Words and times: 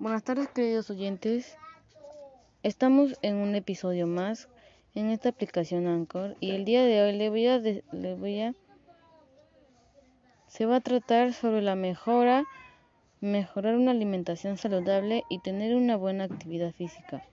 Buenas 0.00 0.24
tardes 0.24 0.48
queridos 0.48 0.90
oyentes, 0.90 1.56
estamos 2.64 3.16
en 3.22 3.36
un 3.36 3.54
episodio 3.54 4.08
más 4.08 4.48
en 4.96 5.08
esta 5.08 5.28
aplicación 5.28 5.86
Anchor 5.86 6.36
y 6.40 6.50
el 6.50 6.64
día 6.64 6.82
de 6.82 7.00
hoy 7.00 7.12
le 7.12 7.30
voy 7.30 7.46
a, 7.46 7.58
le 7.58 8.14
voy 8.16 8.40
a 8.40 8.54
se 10.48 10.66
va 10.66 10.76
a 10.76 10.80
tratar 10.80 11.32
sobre 11.32 11.62
la 11.62 11.76
mejora, 11.76 12.44
mejorar 13.20 13.76
una 13.76 13.92
alimentación 13.92 14.56
saludable 14.56 15.22
y 15.30 15.38
tener 15.38 15.76
una 15.76 15.96
buena 15.96 16.24
actividad 16.24 16.72
física. 16.72 17.24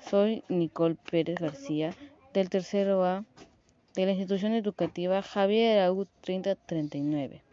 Soy 0.00 0.42
Nicole 0.48 0.96
Pérez 1.08 1.38
García 1.38 1.94
del 2.34 2.50
tercero 2.50 3.04
A 3.04 3.24
de 3.94 4.06
la 4.06 4.12
institución 4.12 4.54
educativa 4.54 5.22
Javier 5.22 5.78
Araúz 5.78 6.08
3039. 6.22 7.49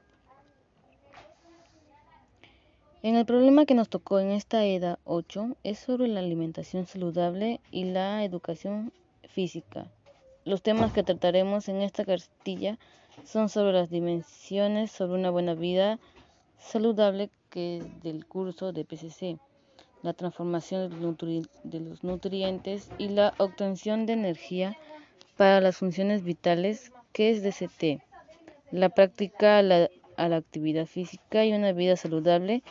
En 3.08 3.16
el 3.16 3.26
problema 3.26 3.66
que 3.66 3.74
nos 3.74 3.88
tocó 3.88 4.20
en 4.20 4.32
esta 4.32 4.66
EDA 4.66 5.00
8 5.06 5.56
es 5.64 5.80
sobre 5.80 6.10
la 6.10 6.20
alimentación 6.20 6.86
saludable 6.86 7.62
y 7.72 7.86
la 7.86 8.26
educación 8.26 8.92
física. 9.30 9.90
Los 10.44 10.62
temas 10.62 10.92
que 10.92 11.04
trataremos 11.04 11.70
en 11.70 11.82
esta 11.82 12.04
cartilla 12.04 12.78
son 13.24 13.48
sobre 13.48 13.72
las 13.72 13.90
dimensiones 13.90 14.92
sobre 14.92 15.18
una 15.18 15.30
buena 15.30 15.54
vida 15.54 16.00
saludable 16.60 17.30
que 17.50 17.82
del 18.04 18.26
curso 18.26 18.74
de 18.74 18.84
PCC, 18.84 19.38
la 20.04 20.12
transformación 20.12 20.90
de 21.64 21.80
los 21.80 22.04
nutrientes 22.04 22.90
y 22.98 23.08
la 23.08 23.34
obtención 23.38 24.06
de 24.06 24.12
energía 24.12 24.78
para 25.38 25.62
las 25.62 25.78
funciones 25.78 26.26
vitales 26.26 26.92
que 27.14 27.30
es 27.30 27.42
DCT, 27.42 28.04
la 28.72 28.90
práctica 28.90 29.60
a 29.60 29.62
la, 29.62 29.90
a 30.18 30.28
la 30.28 30.36
actividad 30.36 30.88
física 30.88 31.46
y 31.46 31.54
una 31.54 31.72
vida 31.72 31.96
saludable, 31.96 32.64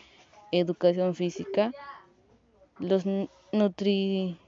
educación 0.52 1.14
física, 1.14 1.72
los, 2.78 3.04
nutri, 3.52 4.38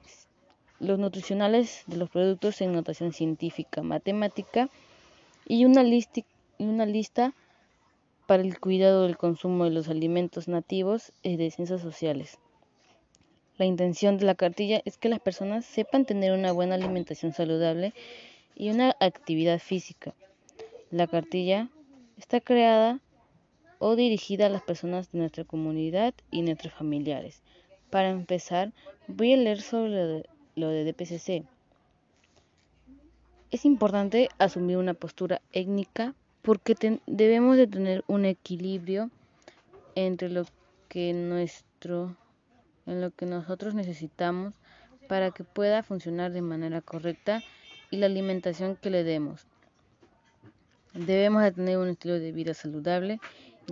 los 0.80 0.98
nutricionales 0.98 1.84
de 1.86 1.96
los 1.96 2.10
productos 2.10 2.60
en 2.60 2.72
notación 2.72 3.12
científica, 3.12 3.82
matemática, 3.82 4.68
y 5.46 5.64
una, 5.64 5.82
una 6.58 6.86
lista 6.86 7.32
para 8.26 8.42
el 8.42 8.60
cuidado 8.60 9.04
del 9.04 9.16
consumo 9.16 9.64
de 9.64 9.70
los 9.70 9.88
alimentos 9.88 10.48
nativos 10.48 11.12
y 11.22 11.36
de 11.36 11.50
ciencias 11.50 11.80
sociales. 11.80 12.38
La 13.56 13.64
intención 13.64 14.18
de 14.18 14.26
la 14.26 14.34
cartilla 14.34 14.82
es 14.84 14.98
que 14.98 15.08
las 15.08 15.18
personas 15.18 15.64
sepan 15.64 16.04
tener 16.04 16.32
una 16.32 16.52
buena 16.52 16.74
alimentación 16.74 17.32
saludable 17.32 17.94
y 18.54 18.70
una 18.70 18.94
actividad 19.00 19.58
física. 19.58 20.14
La 20.90 21.06
cartilla 21.06 21.68
está 22.18 22.40
creada 22.40 23.00
o 23.78 23.96
dirigida 23.96 24.46
a 24.46 24.50
las 24.50 24.62
personas 24.62 25.10
de 25.12 25.18
nuestra 25.18 25.44
comunidad 25.44 26.14
y 26.30 26.42
nuestros 26.42 26.72
familiares. 26.72 27.42
Para 27.90 28.10
empezar, 28.10 28.72
voy 29.06 29.32
a 29.32 29.36
leer 29.36 29.60
sobre 29.60 30.24
lo 30.56 30.68
de 30.68 30.84
DPCC. 30.84 31.44
Es 33.50 33.64
importante 33.64 34.28
asumir 34.38 34.76
una 34.76 34.94
postura 34.94 35.40
étnica 35.52 36.14
porque 36.42 37.00
debemos 37.06 37.56
de 37.56 37.66
tener 37.66 38.04
un 38.06 38.24
equilibrio 38.24 39.10
entre 39.94 40.28
lo 40.28 40.44
que 40.88 41.12
nuestro 41.12 42.16
en 42.86 43.00
lo 43.02 43.10
que 43.10 43.26
nosotros 43.26 43.74
necesitamos 43.74 44.54
para 45.08 45.30
que 45.30 45.44
pueda 45.44 45.82
funcionar 45.82 46.32
de 46.32 46.42
manera 46.42 46.80
correcta 46.80 47.42
y 47.90 47.98
la 47.98 48.06
alimentación 48.06 48.76
que 48.76 48.90
le 48.90 49.04
demos. 49.04 49.46
Debemos 50.94 51.42
de 51.42 51.52
tener 51.52 51.78
un 51.78 51.88
estilo 51.88 52.18
de 52.18 52.32
vida 52.32 52.54
saludable 52.54 53.20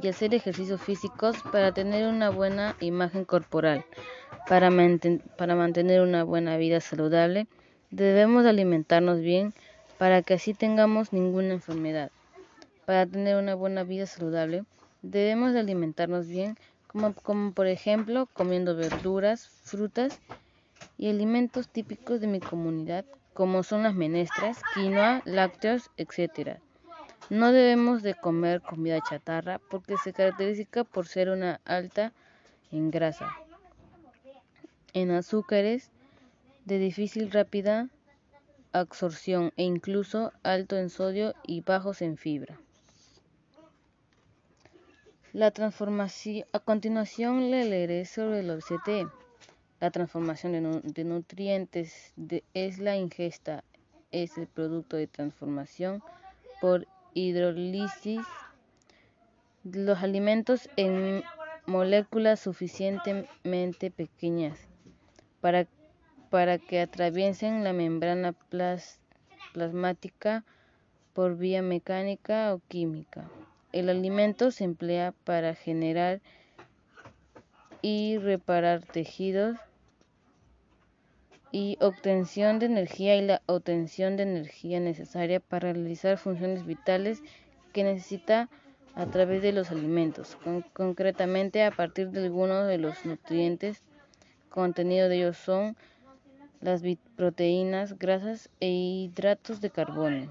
y 0.00 0.08
hacer 0.08 0.34
ejercicios 0.34 0.80
físicos 0.80 1.36
para 1.52 1.72
tener 1.72 2.06
una 2.06 2.30
buena 2.30 2.76
imagen 2.80 3.24
corporal. 3.24 3.84
Para, 4.48 4.70
mantener 4.70 6.00
una 6.02 6.22
buena 6.22 6.56
vida 6.56 6.80
saludable, 6.80 7.46
debemos 7.90 8.46
alimentarnos 8.46 9.20
bien 9.20 9.54
para 9.98 10.22
que 10.22 10.34
así 10.34 10.54
tengamos 10.54 11.12
ninguna 11.12 11.54
enfermedad. 11.54 12.10
Para 12.84 13.06
tener 13.06 13.36
una 13.36 13.54
buena 13.54 13.82
vida 13.82 14.06
saludable, 14.06 14.64
debemos 15.02 15.52
de 15.52 15.60
alimentarnos 15.60 16.28
bien, 16.28 16.56
como, 16.86 17.14
como 17.14 17.52
por 17.52 17.66
ejemplo 17.66 18.28
comiendo 18.32 18.76
verduras, 18.76 19.48
frutas 19.48 20.20
y 20.98 21.08
alimentos 21.08 21.68
típicos 21.68 22.20
de 22.20 22.26
mi 22.26 22.40
comunidad, 22.40 23.04
como 23.34 23.62
son 23.62 23.82
las 23.82 23.94
menestras, 23.94 24.62
quinoa, 24.74 25.22
lácteos, 25.24 25.90
etc. 25.96 26.60
No 27.28 27.50
debemos 27.50 28.02
de 28.02 28.14
comer 28.14 28.60
comida 28.60 29.00
chatarra 29.00 29.58
porque 29.58 29.96
se 29.96 30.12
caracteriza 30.12 30.84
por 30.84 31.08
ser 31.08 31.28
una 31.28 31.60
alta 31.64 32.12
en 32.70 32.90
grasa, 32.90 33.28
en 34.92 35.10
azúcares, 35.10 35.90
de 36.64 36.78
difícil 36.78 37.30
rápida 37.30 37.88
absorción 38.72 39.52
e 39.56 39.64
incluso 39.64 40.32
alto 40.42 40.76
en 40.76 40.90
sodio 40.90 41.34
y 41.44 41.62
bajos 41.62 42.02
en 42.02 42.16
fibra. 42.16 42.60
La 45.32 45.50
transformación, 45.50 46.46
a 46.52 46.60
continuación 46.60 47.50
le 47.50 47.64
leeré 47.64 48.04
sobre 48.04 48.40
el 48.40 48.50
OCT. 48.50 49.10
La 49.80 49.90
transformación 49.90 50.82
de, 50.82 51.04
nutrientes 51.04 52.14
es 52.54 52.78
la 52.78 52.96
ingesta, 52.96 53.62
es 54.12 54.38
el 54.38 54.46
producto 54.46 54.96
de 54.96 55.06
transformación 55.06 56.02
por 56.60 56.86
hidrólisis 57.16 58.20
los 59.64 60.02
alimentos 60.02 60.68
en 60.76 61.24
moléculas 61.66 62.38
suficientemente 62.38 63.90
pequeñas 63.90 64.58
para 65.40 65.66
para 66.30 66.58
que 66.58 66.80
atraviesen 66.80 67.64
la 67.64 67.72
membrana 67.72 68.34
plasmática 69.52 70.44
por 71.14 71.36
vía 71.38 71.62
mecánica 71.62 72.52
o 72.52 72.60
química. 72.68 73.30
El 73.72 73.88
alimento 73.88 74.50
se 74.50 74.64
emplea 74.64 75.14
para 75.24 75.54
generar 75.54 76.20
y 77.80 78.18
reparar 78.18 78.82
tejidos 78.82 79.56
y 81.56 81.78
obtención 81.80 82.58
de 82.58 82.66
energía 82.66 83.16
y 83.16 83.22
la 83.22 83.40
obtención 83.46 84.18
de 84.18 84.24
energía 84.24 84.78
necesaria 84.78 85.40
para 85.40 85.72
realizar 85.72 86.18
funciones 86.18 86.66
vitales 86.66 87.22
que 87.72 87.82
necesita 87.82 88.50
a 88.94 89.06
través 89.06 89.40
de 89.40 89.52
los 89.52 89.70
alimentos, 89.70 90.36
concretamente 90.74 91.64
a 91.64 91.70
partir 91.70 92.10
de 92.10 92.24
algunos 92.24 92.66
de 92.66 92.76
los 92.76 93.06
nutrientes 93.06 93.80
contenidos 94.50 95.08
de 95.08 95.16
ellos 95.16 95.38
son 95.38 95.78
las 96.60 96.82
proteínas, 97.16 97.98
grasas 97.98 98.50
e 98.60 98.68
hidratos 98.68 99.62
de 99.62 99.70
carbono. 99.70 100.30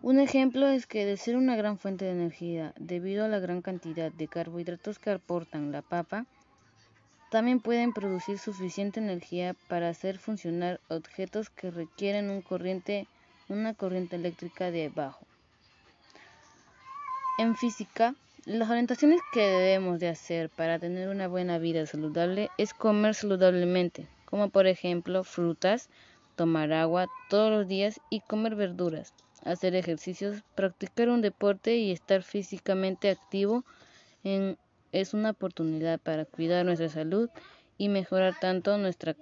Un 0.00 0.20
ejemplo 0.20 0.68
es 0.68 0.86
que 0.86 1.04
de 1.04 1.18
ser 1.18 1.36
una 1.36 1.54
gran 1.54 1.76
fuente 1.76 2.06
de 2.06 2.12
energía, 2.12 2.72
debido 2.78 3.26
a 3.26 3.28
la 3.28 3.40
gran 3.40 3.60
cantidad 3.60 4.10
de 4.10 4.26
carbohidratos 4.26 4.98
que 4.98 5.10
aportan 5.10 5.70
la 5.70 5.82
papa, 5.82 6.24
también 7.34 7.58
pueden 7.58 7.92
producir 7.92 8.38
suficiente 8.38 9.00
energía 9.00 9.56
para 9.66 9.88
hacer 9.88 10.18
funcionar 10.18 10.78
objetos 10.88 11.50
que 11.50 11.72
requieren 11.72 12.30
una 13.48 13.74
corriente 13.74 14.14
eléctrica 14.14 14.70
de 14.70 14.88
bajo. 14.88 15.26
En 17.38 17.56
física, 17.56 18.14
las 18.44 18.70
orientaciones 18.70 19.20
que 19.32 19.40
debemos 19.40 19.98
de 19.98 20.10
hacer 20.10 20.48
para 20.48 20.78
tener 20.78 21.08
una 21.08 21.26
buena 21.26 21.58
vida 21.58 21.84
saludable 21.86 22.50
es 22.56 22.72
comer 22.72 23.16
saludablemente, 23.16 24.06
como 24.26 24.48
por 24.48 24.68
ejemplo 24.68 25.24
frutas, 25.24 25.88
tomar 26.36 26.72
agua 26.72 27.08
todos 27.28 27.50
los 27.50 27.66
días 27.66 28.00
y 28.10 28.20
comer 28.20 28.54
verduras, 28.54 29.12
hacer 29.44 29.74
ejercicios, 29.74 30.44
practicar 30.54 31.08
un 31.08 31.20
deporte 31.20 31.78
y 31.78 31.90
estar 31.90 32.22
físicamente 32.22 33.10
activo 33.10 33.64
es 34.94 35.12
una 35.12 35.30
oportunidad 35.30 35.98
para 35.98 36.24
cuidar 36.24 36.64
nuestra 36.64 36.88
salud 36.88 37.28
y 37.76 37.88
mejorar 37.88 38.38
tanto 38.40 38.78
nuestra 38.78 39.16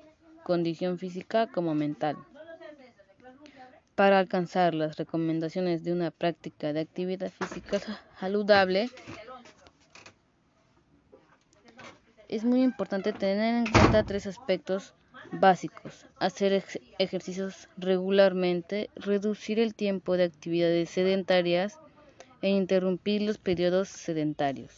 condición 0.44 0.98
física 0.98 1.46
como 1.46 1.74
mental. 1.74 2.16
Para 3.94 4.18
alcanzar 4.18 4.74
las 4.74 4.96
recomendaciones 4.96 5.82
de 5.82 5.92
una 5.92 6.10
práctica 6.10 6.74
de 6.74 6.80
actividad 6.80 7.30
física 7.30 7.80
saludable, 8.20 8.90
es 12.28 12.44
muy 12.44 12.62
importante 12.62 13.14
tener 13.14 13.66
en 13.66 13.72
cuenta 13.72 14.04
tres 14.04 14.26
aspectos 14.26 14.92
básicos. 15.32 16.04
Hacer 16.18 16.64
ejercicios 16.98 17.68
regularmente, 17.78 18.90
reducir 18.94 19.58
el 19.58 19.74
tiempo 19.74 20.18
de 20.18 20.24
actividades 20.24 20.90
sedentarias 20.90 21.78
e 22.42 22.50
interrumpir 22.50 23.22
los 23.22 23.38
periodos 23.38 23.88
sedentarios. 23.88 24.76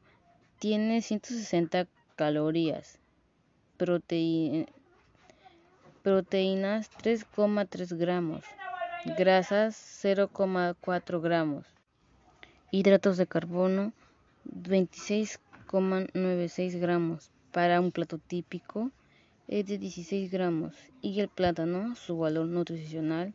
tiene 0.58 1.02
160 1.02 1.86
calorías. 2.16 2.98
proteínas 6.02 6.90
3,3 7.02 7.96
gramos 7.96 8.44
grasas 9.16 9.76
0,4 10.02 11.20
gramos, 11.20 11.64
hidratos 12.72 13.16
de 13.16 13.26
carbono 13.26 13.92
26,96 14.52 16.80
gramos. 16.80 17.30
Para 17.52 17.80
un 17.80 17.92
plato 17.92 18.18
típico 18.18 18.90
es 19.46 19.66
de 19.66 19.78
16 19.78 20.32
gramos 20.32 20.74
y 21.00 21.20
el 21.20 21.28
plátano, 21.28 21.94
su 21.94 22.18
valor 22.18 22.48
nutricional 22.48 23.32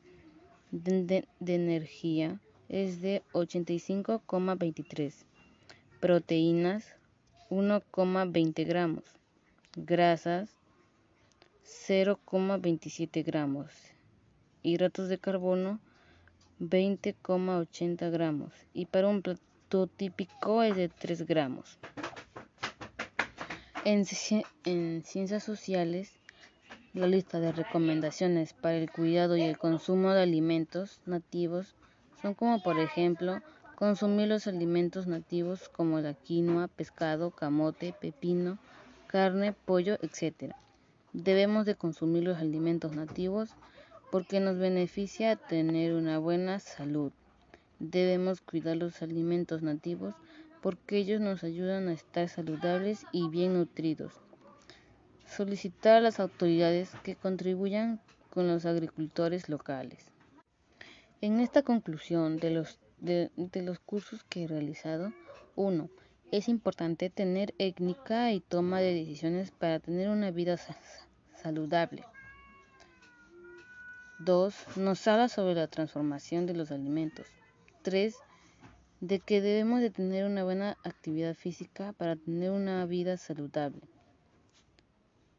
de, 0.72 1.26
de 1.40 1.56
energía 1.56 2.42
es 2.68 3.02
de 3.02 3.24
85,23. 3.34 5.14
Proteínas 6.02 6.98
1,20 7.52 8.66
gramos. 8.66 9.04
Grasas 9.76 10.50
0,27 11.88 13.24
gramos 13.24 13.72
hidratos 14.64 15.10
de 15.10 15.18
carbono 15.18 15.80
20,80 16.60 18.12
gramos 18.12 18.52
y 18.74 18.86
para 18.86 19.08
un 19.08 19.22
plato 19.22 19.88
típico 19.88 20.64
es 20.64 20.76
de 20.76 20.90
3 20.90 21.26
gramos. 21.26 21.80
En, 23.84 24.06
en, 24.66 25.04
ciencias 25.04 25.44
sociales, 25.44 26.14
la 26.94 27.08
lista 27.08 27.40
de 27.40 27.52
recomendaciones 27.52 28.54
para 28.54 28.78
el 28.78 28.92
cuidado 28.92 29.38
y 29.38 29.42
el 29.42 29.58
consumo 29.58 30.12
de 30.12 30.22
alimentos 30.22 31.02
nativos 31.06 31.76
son 32.22 32.36
como 32.36 32.62
por 32.62 32.80
ejemplo 32.80 33.42
consumir 33.82 34.28
los 34.28 34.46
alimentos 34.46 35.08
nativos 35.08 35.68
como 35.68 36.00
la 36.02 36.14
quinoa, 36.14 36.68
pescado, 36.68 37.32
camote, 37.32 37.96
pepino, 38.00 38.60
carne, 39.08 39.54
pollo, 39.54 39.98
etc. 40.04 40.54
Debemos 41.14 41.66
de 41.66 41.74
consumir 41.74 42.26
los 42.26 42.38
alimentos 42.38 42.96
nativos 42.96 43.56
porque 44.12 44.40
nos 44.40 44.60
beneficia 44.60 45.36
tener 45.36 45.96
una 45.96 46.20
buena 46.20 46.60
salud. 46.60 47.12
Debemos 47.80 48.42
cuidar 48.42 48.78
los 48.78 49.02
alimentos 49.02 49.64
nativos 49.64 50.14
porque 50.62 50.98
ellos 50.98 51.20
nos 51.20 51.44
ayudan 51.44 51.88
a 51.88 51.94
estar 51.94 52.30
saludables 52.30 53.08
y 53.12 53.30
bien 53.30 53.56
nutridos. 53.56 54.14
Solicitar 55.26 55.96
a 55.96 56.02
las 56.02 56.20
autoridades 56.20 56.92
que 57.02 57.16
contribuyan 57.16 58.00
con 58.30 58.48
los 58.48 58.68
agricultores 58.68 59.50
locales. 59.50 60.12
En 61.20 61.40
esta 61.40 61.64
conclusión 61.64 62.38
de 62.38 62.52
los, 62.52 62.80
de, 63.02 63.32
los 63.56 63.80
cursos 63.80 64.24
que 64.24 64.44
he 64.44 64.48
realizado, 64.48 65.12
1. 65.56 65.90
Es 66.32 66.48
importante 66.48 67.10
tener 67.10 67.54
étnica 67.58 68.32
y 68.32 68.40
toma 68.40 68.80
de 68.80 68.94
decisiones 68.94 69.52
para 69.52 69.80
tener 69.80 70.10
una 70.10 70.32
vida 70.32 70.58
saludable. 71.36 72.06
2. 74.20 74.78
Nos 74.78 75.08
habla 75.08 75.28
sobre 75.28 75.56
la 75.56 75.68
transformación 75.68 76.46
de 76.46 76.54
los 76.54 76.72
alimentos. 76.72 77.26
3. 77.82 78.16
De 79.02 79.20
que 79.20 79.42
debemos 79.42 79.82
de 79.82 79.90
tener 79.90 80.26
una 80.26 80.44
buena 80.44 80.78
actividad 80.84 81.34
física 81.34 81.94
para 81.94 82.16
tener 82.16 82.52
una 82.52 82.86
vida 82.86 83.18
saludable. 83.18 83.82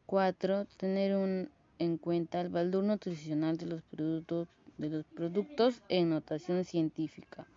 4. 0.05 0.65
Tener 0.77 1.49
en 1.79 1.97
cuenta 1.97 2.41
el 2.41 2.49
valor 2.49 2.83
nutricional 2.83 3.57
de 3.57 3.67
los 3.67 3.81
productos, 3.83 4.49
de 4.77 4.89
los 4.89 5.05
productos 5.05 5.81
en 5.87 6.09
notación 6.09 6.65
científica. 6.65 7.47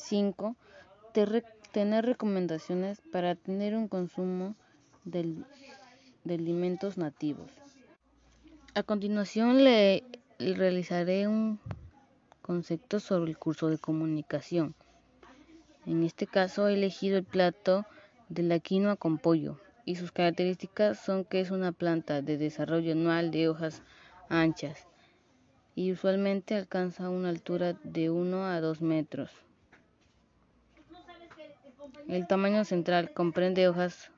5. 0.00 0.56
tener 1.72 2.04
recomendaciones 2.04 3.00
para 3.12 3.34
tener 3.34 3.76
un 3.76 3.88
consumo 3.88 4.56
de 5.04 5.44
alimentos 6.28 6.98
nativos. 6.98 7.50
A 8.74 8.82
continuación 8.82 9.64
le 9.64 10.04
realizaré 10.38 11.28
un 11.28 11.60
concepto 12.42 12.98
sobre 12.98 13.30
el 13.30 13.38
curso 13.38 13.68
de 13.68 13.78
comunicación. 13.78 14.74
En 15.86 16.02
este 16.02 16.26
caso 16.26 16.68
he 16.68 16.74
elegido 16.74 17.18
el 17.18 17.24
plato 17.24 17.86
de 18.28 18.42
la 18.42 18.58
quinoa 18.58 18.96
con 18.96 19.18
pollo 19.18 19.58
y 19.84 19.96
sus 19.96 20.12
características 20.12 20.98
son 20.98 21.24
que 21.24 21.40
es 21.40 21.50
una 21.50 21.72
planta 21.72 22.22
de 22.22 22.36
desarrollo 22.36 22.92
anual 22.92 23.30
de 23.30 23.48
hojas 23.48 23.82
anchas 24.28 24.86
y 25.74 25.92
usualmente 25.92 26.54
alcanza 26.54 27.10
una 27.10 27.28
altura 27.28 27.74
de 27.82 28.10
1 28.10 28.44
a 28.44 28.60
2 28.60 28.82
metros. 28.82 29.30
El 32.10 32.26
tamaño 32.26 32.64
central 32.64 33.12
comprende 33.12 33.68
hojas 33.68 34.10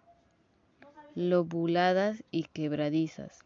lobuladas 1.14 2.24
y 2.30 2.44
quebradizas. 2.44 3.40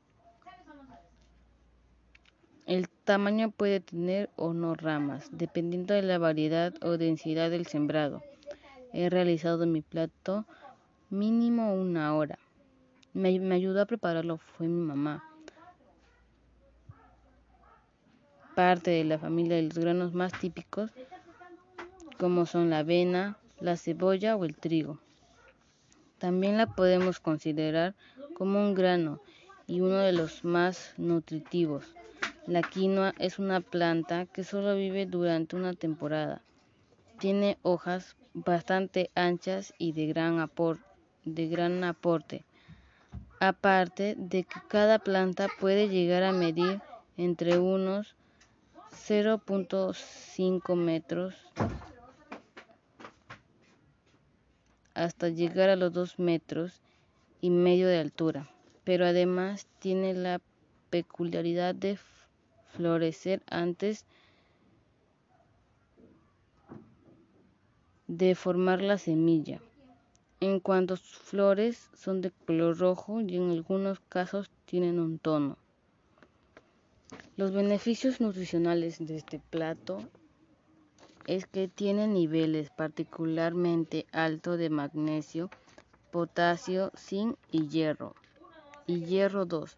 El 2.65 2.89
tamaño 2.89 3.51
puede 3.51 3.81
tener 3.81 4.31
o 4.37 4.53
no 4.53 4.77
ramas, 4.77 5.29
dependiendo 5.33 5.95
de 5.95 6.03
la 6.03 6.19
variedad 6.19 6.73
o 6.81 6.97
densidad 6.97 7.51
del 7.51 7.67
sembrado. 7.67 8.23
He 8.93 9.11
realizado 9.11 9.67
mi 9.67 9.81
plato 9.81 10.47
mínimo 11.11 11.75
una 11.75 12.15
hora. 12.15 12.39
Me, 13.15 13.31
ayudó 13.53 13.83
a 13.83 13.87
prepararlo 13.87 14.39
fue 14.39 14.69
mi 14.69 14.81
mamá. 14.81 15.25
Parte 18.55 18.93
de 18.93 19.03
la 19.03 19.19
familia 19.19 19.57
de 19.57 19.63
los 19.63 19.79
granos 19.79 20.15
más 20.15 20.39
típicos, 20.39 20.93
como 22.17 22.47
son 22.47 22.71
la 22.71 22.79
avena, 22.79 23.39
la 23.61 23.77
cebolla 23.77 24.37
o 24.37 24.45
el 24.45 24.57
trigo. 24.57 24.99
También 26.19 26.57
la 26.57 26.67
podemos 26.67 27.21
considerar 27.21 27.95
como 28.35 28.61
un 28.61 28.75
grano 28.75 29.21
y 29.67 29.81
uno 29.81 29.99
de 29.99 30.13
los 30.13 30.45
más 30.45 30.95
nutritivos. 30.97 31.85
La 32.47 32.63
quinoa 32.63 33.15
es 33.19 33.39
una 33.39 33.61
planta 33.61 34.27
que 34.27 34.45
solo 34.45 34.77
vive 34.77 35.07
durante 35.07 35.57
una 35.57 35.75
temporada. 35.75 36.43
Tiene 37.19 37.59
hojas 37.63 38.17
bastante 38.35 39.11
anchas 39.15 39.75
y 39.79 39.93
de 39.93 40.07
gran, 40.07 40.39
aporte. 41.85 42.45
Aparte 43.41 44.15
de 44.17 44.45
que 44.45 44.61
cada 44.69 44.99
planta 44.99 45.49
puede 45.59 45.89
llegar 45.89 46.23
a 46.23 46.33
medir 46.33 46.81
entre 47.17 47.59
unos 47.59 48.15
0.5 48.93 50.77
metros 50.77 51.35
hasta 55.07 55.29
llegar 55.29 55.71
a 55.71 55.77
los 55.77 55.93
2 55.93 56.19
metros 56.19 56.83
y 57.41 57.51
medio 57.51 57.87
de 57.89 57.99
altura, 57.99 58.51
pero 58.85 59.07
además 59.07 59.67
tiene 59.79 60.15
la 60.15 60.41
peculiaridad 60.91 61.75
de 61.75 61.99
florecer 62.73 63.43
antes 63.47 64.05
de 68.09 68.35
formar 68.35 68.83
la 68.83 68.99
semilla. 68.99 69.61
En 70.41 70.61
cuanto 70.61 70.95
a 70.95 70.97
sus 70.99 71.19
flores 71.19 71.89
son 71.95 72.21
de 72.21 72.31
color 72.31 72.79
rojo 72.79 73.21
y 73.21 73.37
en 73.37 73.51
algunos 73.51 74.01
casos 74.09 74.51
tienen 74.67 74.99
un 74.99 75.19
tono. 75.19 75.57
Los 77.37 77.53
beneficios 77.53 78.21
nutricionales 78.21 78.99
de 78.99 79.17
este 79.17 79.39
plato 79.39 80.03
es 81.27 81.47
que 81.47 81.69
tiene 81.69 82.07
niveles 82.07 82.71
particularmente 82.71 84.07
altos 84.13 84.59
de 84.59 84.71
magnesio, 84.71 85.51
potasio, 86.11 86.93
zinc 86.97 87.37
y 87.51 87.69
hierro. 87.69 88.15
Y 88.87 89.05
hierro 89.05 89.45
2 89.45 89.77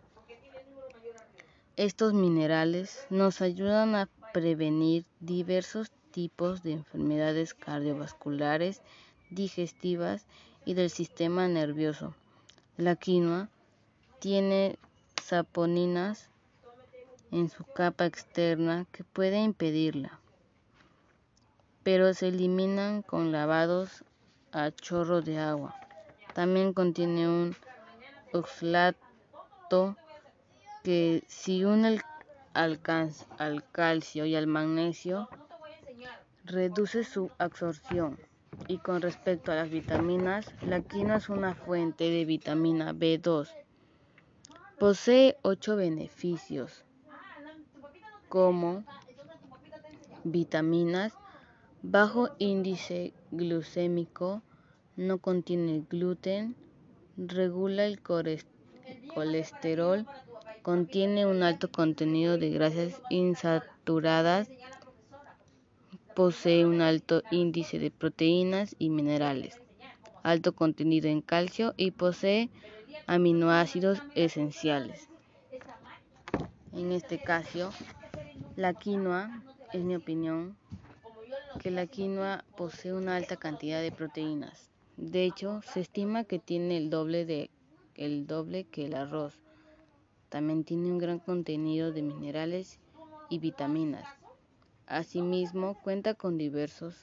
estos 1.78 2.12
minerales 2.12 3.06
nos 3.08 3.40
ayudan 3.40 3.94
a 3.94 4.08
prevenir 4.32 5.04
diversos 5.20 5.92
tipos 6.10 6.64
de 6.64 6.72
enfermedades 6.72 7.54
cardiovasculares, 7.54 8.82
digestivas 9.30 10.26
y 10.64 10.74
del 10.74 10.90
sistema 10.90 11.46
nervioso. 11.46 12.16
La 12.76 12.96
quinoa 12.96 13.48
tiene 14.18 14.76
saponinas 15.22 16.30
en 17.30 17.48
su 17.48 17.62
capa 17.62 18.06
externa 18.06 18.84
que 18.90 19.04
puede 19.04 19.40
impedirla, 19.40 20.18
pero 21.90 22.12
se 22.12 22.28
eliminan 22.28 23.00
con 23.00 23.32
lavados 23.32 24.04
a 24.52 24.70
chorro 24.70 25.22
de 25.22 25.38
agua. 25.38 25.74
También 26.34 26.74
contiene 26.74 27.26
un 27.26 27.56
oxalato 28.34 29.96
que 30.84 31.24
si 31.28 31.64
une 31.64 31.98
al, 32.52 32.80
al 33.38 33.70
calcio 33.72 34.26
y 34.26 34.36
al 34.36 34.46
magnesio 34.46 35.30
reduce 36.44 37.04
su 37.04 37.30
absorción. 37.38 38.18
Y 38.66 38.76
con 38.76 39.00
respecto 39.00 39.50
a 39.50 39.54
las 39.54 39.70
vitaminas, 39.70 40.52
la 40.60 40.82
quinoa 40.82 41.16
es 41.16 41.30
una 41.30 41.54
fuente 41.54 42.10
de 42.10 42.26
vitamina 42.26 42.92
B2. 42.92 43.48
Posee 44.78 45.38
ocho 45.40 45.74
beneficios 45.76 46.84
como 48.28 48.84
vitaminas, 50.24 51.14
bajo 51.82 52.30
índice 52.38 53.12
glucémico, 53.30 54.42
no 54.96 55.18
contiene 55.18 55.84
gluten, 55.88 56.56
regula 57.16 57.84
el 57.84 58.00
colesterol, 59.14 60.06
contiene 60.62 61.26
un 61.26 61.42
alto 61.42 61.70
contenido 61.70 62.38
de 62.38 62.50
grasas 62.50 63.00
insaturadas, 63.10 64.48
posee 66.14 66.66
un 66.66 66.80
alto 66.80 67.22
índice 67.30 67.78
de 67.78 67.90
proteínas 67.90 68.74
y 68.78 68.90
minerales, 68.90 69.60
alto 70.22 70.52
contenido 70.54 71.08
en 71.08 71.20
calcio 71.20 71.74
y 71.76 71.92
posee 71.92 72.50
aminoácidos 73.06 74.02
esenciales. 74.14 75.08
En 76.72 76.92
este 76.92 77.18
caso, 77.18 77.70
la 78.56 78.74
quinoa, 78.74 79.42
es 79.72 79.82
mi 79.84 79.94
opinión, 79.96 80.56
que 81.58 81.70
la 81.70 81.86
quinoa 81.86 82.44
posee 82.56 82.92
una 82.92 83.16
alta 83.16 83.36
cantidad 83.36 83.82
de 83.82 83.90
proteínas. 83.90 84.70
De 84.96 85.24
hecho, 85.24 85.60
se 85.62 85.80
estima 85.80 86.24
que 86.24 86.38
tiene 86.38 86.76
el 86.76 86.88
doble, 86.88 87.24
de, 87.24 87.50
el 87.94 88.26
doble 88.26 88.64
que 88.64 88.86
el 88.86 88.94
arroz. 88.94 89.34
También 90.28 90.64
tiene 90.64 90.90
un 90.90 90.98
gran 90.98 91.18
contenido 91.18 91.92
de 91.92 92.02
minerales 92.02 92.78
y 93.28 93.38
vitaminas. 93.38 94.06
Asimismo, 94.86 95.80
cuenta 95.82 96.14
con 96.14 96.38
diversos 96.38 96.94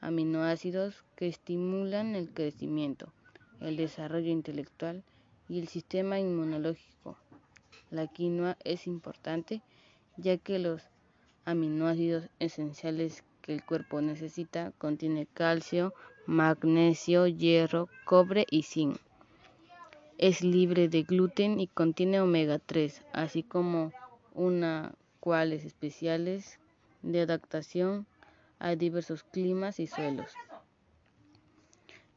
aminoácidos 0.00 1.04
que 1.16 1.26
estimulan 1.26 2.14
el 2.14 2.30
crecimiento, 2.30 3.12
el 3.60 3.76
desarrollo 3.76 4.30
intelectual 4.30 5.02
y 5.48 5.58
el 5.58 5.68
sistema 5.68 6.20
inmunológico. 6.20 7.16
La 7.90 8.06
quinoa 8.06 8.56
es 8.64 8.86
importante 8.86 9.62
ya 10.16 10.36
que 10.36 10.58
los 10.58 10.82
aminoácidos 11.44 12.28
esenciales 12.38 13.22
que 13.46 13.54
el 13.54 13.64
cuerpo 13.64 14.00
necesita 14.00 14.72
contiene 14.76 15.26
calcio, 15.32 15.94
magnesio, 16.26 17.28
hierro, 17.28 17.88
cobre 18.04 18.44
y 18.50 18.64
zinc. 18.64 18.98
Es 20.18 20.42
libre 20.42 20.88
de 20.88 21.04
gluten 21.04 21.60
y 21.60 21.68
contiene 21.68 22.20
omega 22.20 22.58
3, 22.58 23.02
así 23.12 23.42
como 23.42 23.92
una 24.34 24.94
cuales 25.20 25.64
especiales 25.64 26.58
de 27.02 27.20
adaptación 27.20 28.06
a 28.58 28.74
diversos 28.74 29.22
climas 29.22 29.78
y 29.78 29.86
suelos. 29.86 30.32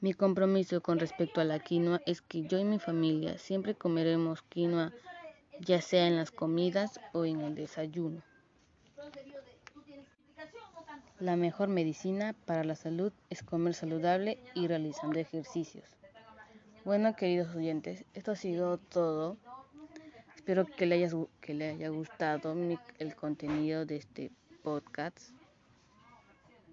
Mi 0.02 0.14
compromiso 0.14 0.82
con 0.82 0.98
respecto 0.98 1.42
a 1.42 1.44
la 1.44 1.60
quinoa 1.60 2.02
es 2.06 2.22
que 2.22 2.44
yo 2.44 2.58
y 2.58 2.64
mi 2.64 2.80
familia 2.80 3.38
siempre 3.38 3.76
comeremos 3.76 4.42
quinoa, 4.44 4.94
ya 5.60 5.82
sea 5.82 6.08
en 6.08 6.16
las 6.16 6.32
comidas 6.32 7.02
o 7.12 7.26
en 7.26 7.42
el 7.42 7.54
desayuno. 7.54 8.24
La 11.20 11.36
mejor 11.36 11.68
medicina 11.68 12.34
para 12.46 12.64
la 12.64 12.76
salud 12.76 13.12
es 13.30 13.44
comer 13.44 13.74
saludable 13.74 14.38
y 14.56 14.68
realizando 14.68 15.20
ejercicios. 15.20 15.84
Bueno, 16.86 17.14
queridos 17.18 17.54
oyentes, 17.54 18.06
esto 18.14 18.32
ha 18.32 18.36
sido 18.38 18.78
todo. 18.78 19.36
Espero 20.34 20.66
que 20.66 20.86
le, 20.86 20.96
haya, 20.96 21.10
que 21.42 21.54
le 21.54 21.72
haya 21.72 21.90
gustado 21.90 22.56
el 23.00 23.16
contenido 23.16 23.86
de 23.86 23.98
este 23.98 24.32
podcast 24.64 25.32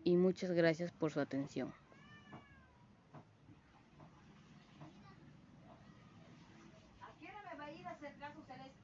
y 0.04 0.14
muchas 0.14 0.52
gracias 0.52 0.92
por 0.92 1.10
su 1.10 1.18
atención. 1.18 1.72